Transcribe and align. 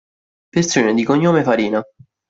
Persone 0.51 0.95
di 0.95 1.03
cognome 1.03 1.43
Farina 1.43 1.79